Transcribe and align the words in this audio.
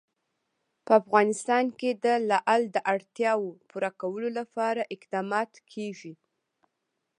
په 0.85 0.91
افغانستان 1.01 1.65
کې 1.79 1.89
د 2.05 2.05
لعل 2.29 2.61
د 2.75 2.77
اړتیاوو 2.93 3.49
پوره 3.69 3.91
کولو 4.01 4.29
لپاره 4.39 4.89
اقدامات 4.95 5.51
کېږي. 5.71 6.13